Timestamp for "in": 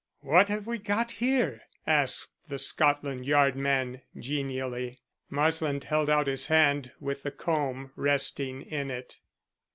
8.63-8.89